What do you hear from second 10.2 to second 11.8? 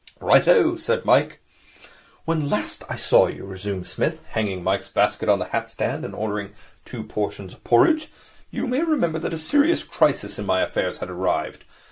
in my affairs had arrived.